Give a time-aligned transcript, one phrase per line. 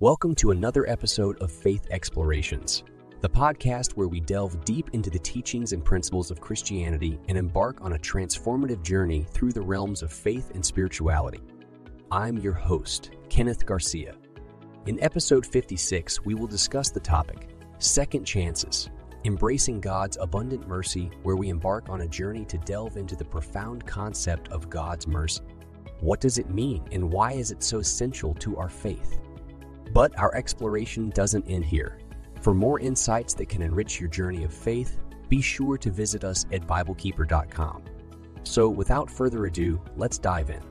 [0.00, 2.84] Welcome to another episode of Faith Explorations,
[3.20, 7.82] the podcast where we delve deep into the teachings and principles of Christianity and embark
[7.82, 11.42] on a transformative journey through the realms of faith and spirituality.
[12.10, 14.14] I'm your host, Kenneth Garcia.
[14.86, 18.88] In episode 56, we will discuss the topic Second Chances,
[19.26, 23.84] embracing God's abundant mercy, where we embark on a journey to delve into the profound
[23.84, 25.42] concept of God's mercy.
[26.00, 29.20] What does it mean, and why is it so essential to our faith?
[29.92, 31.98] But our exploration doesn't end here.
[32.40, 34.98] For more insights that can enrich your journey of faith,
[35.28, 37.84] be sure to visit us at BibleKeeper.com.
[38.42, 40.62] So, without further ado, let's dive in.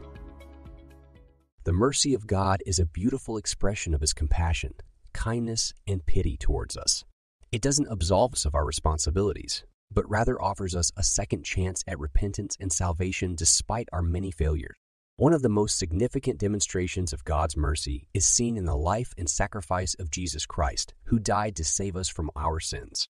[1.63, 4.73] The mercy of God is a beautiful expression of His compassion,
[5.13, 7.05] kindness, and pity towards us.
[7.51, 11.99] It doesn't absolve us of our responsibilities, but rather offers us a second chance at
[11.99, 14.75] repentance and salvation despite our many failures.
[15.19, 19.29] One of the most significant demonstrations of God's mercy is seen in the life and
[19.29, 23.09] sacrifice of Jesus Christ, who died to save us from our sins.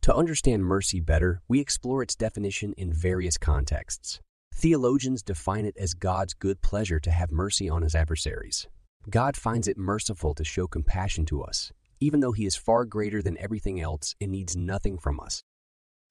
[0.00, 4.22] To understand mercy better, we explore its definition in various contexts.
[4.54, 8.66] Theologians define it as God's good pleasure to have mercy on his adversaries.
[9.10, 13.20] God finds it merciful to show compassion to us, even though he is far greater
[13.20, 15.42] than everything else and needs nothing from us.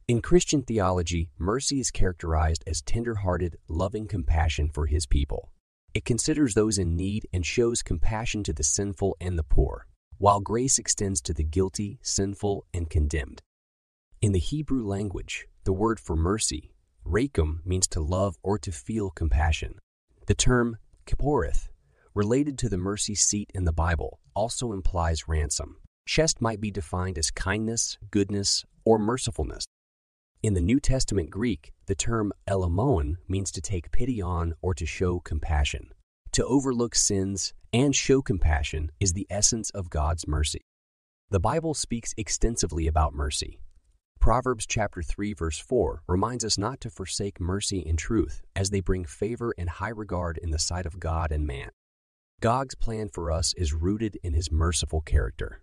[0.06, 5.50] In Christian theology, mercy is characterized as tender-hearted, loving compassion for his people.
[5.94, 9.88] It considers those in need and shows compassion to the sinful and the poor,
[10.18, 13.42] while grace extends to the guilty, sinful, and condemned.
[14.22, 16.74] In the Hebrew language, the word for mercy,
[17.06, 19.80] rakum, means to love or to feel compassion.
[20.26, 21.70] The term kipporeth,
[22.14, 25.78] related to the mercy seat in the Bible, also implies ransom.
[26.06, 29.64] Chest might be defined as kindness, goodness, or mercifulness.
[30.44, 34.86] In the New Testament Greek, the term elamon means to take pity on or to
[34.86, 35.94] show compassion.
[36.34, 40.60] To overlook sins and show compassion is the essence of God's mercy.
[41.30, 43.62] The Bible speaks extensively about mercy.
[44.20, 48.82] Proverbs chapter 3 verse 4 reminds us not to forsake mercy and truth as they
[48.82, 51.70] bring favor and high regard in the sight of God and man.
[52.42, 55.62] God's plan for us is rooted in his merciful character.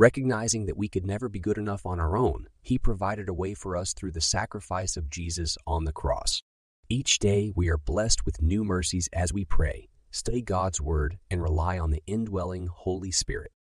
[0.00, 3.52] Recognizing that we could never be good enough on our own, He provided a way
[3.52, 6.40] for us through the sacrifice of Jesus on the cross.
[6.88, 11.42] Each day, we are blessed with new mercies as we pray, study God's Word, and
[11.42, 13.52] rely on the indwelling Holy Spirit.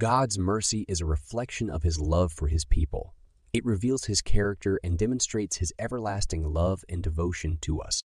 [0.00, 3.14] God's mercy is a reflection of His love for His people.
[3.52, 8.02] It reveals His character and demonstrates His everlasting love and devotion to us.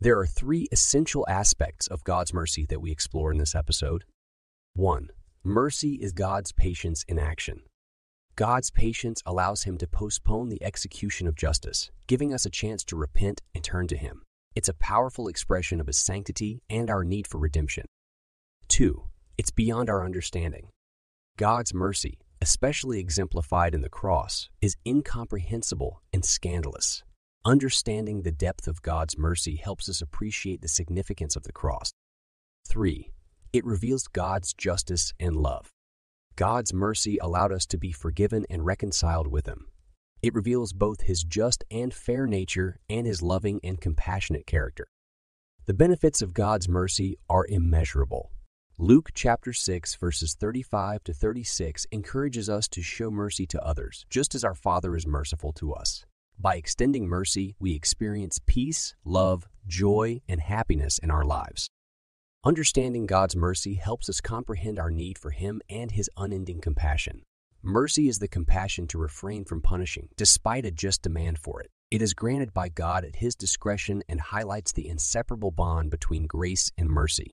[0.00, 4.02] There are three essential aspects of God's mercy that we explore in this episode.
[4.74, 5.10] 1.
[5.46, 7.62] Mercy is God's patience in action.
[8.34, 12.96] God's patience allows him to postpone the execution of justice, giving us a chance to
[12.96, 14.22] repent and turn to him.
[14.56, 17.86] It's a powerful expression of his sanctity and our need for redemption.
[18.66, 19.04] 2.
[19.38, 20.70] It's beyond our understanding.
[21.36, 27.04] God's mercy, especially exemplified in the cross, is incomprehensible and scandalous.
[27.44, 31.92] Understanding the depth of God's mercy helps us appreciate the significance of the cross.
[32.66, 33.12] 3.
[33.52, 35.70] It reveals God's justice and love.
[36.36, 39.66] God's mercy allowed us to be forgiven and reconciled with Him.
[40.22, 44.86] It reveals both His just and fair nature and His loving and compassionate character.
[45.66, 48.30] The benefits of God's mercy are immeasurable.
[48.78, 54.34] Luke chapter 6 verses 35 to 36 encourages us to show mercy to others, just
[54.34, 56.04] as our Father is merciful to us.
[56.38, 61.70] By extending mercy, we experience peace, love, joy, and happiness in our lives.
[62.46, 67.22] Understanding God's mercy helps us comprehend our need for Him and His unending compassion.
[67.60, 71.72] Mercy is the compassion to refrain from punishing, despite a just demand for it.
[71.90, 76.70] It is granted by God at His discretion and highlights the inseparable bond between grace
[76.78, 77.32] and mercy.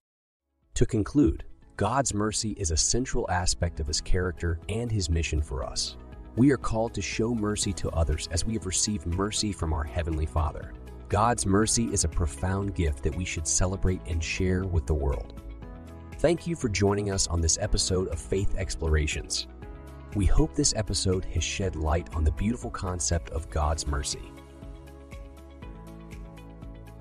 [0.73, 1.43] To conclude,
[1.77, 5.95] God's mercy is a central aspect of His character and His mission for us.
[6.37, 9.83] We are called to show mercy to others as we have received mercy from our
[9.83, 10.73] Heavenly Father.
[11.13, 15.43] God's mercy is a profound gift that we should celebrate and share with the world.
[16.13, 19.45] Thank you for joining us on this episode of Faith Explorations.
[20.15, 24.23] We hope this episode has shed light on the beautiful concept of God's mercy.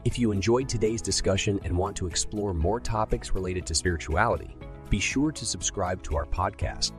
[0.04, 4.54] If you enjoyed today's discussion and want to explore more topics related to spirituality,
[4.90, 6.92] be sure to subscribe to our podcast.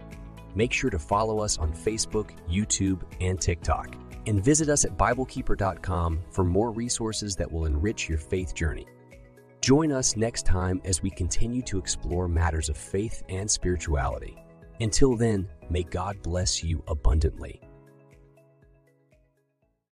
[0.55, 3.95] Make sure to follow us on Facebook, YouTube, and TikTok
[4.25, 8.87] and visit us at BibleKeeper.com for more resources that will enrich your faith journey.
[9.61, 14.37] Join us next time as we continue to explore matters of faith and spirituality.
[14.81, 17.61] Until then, may God bless you abundantly.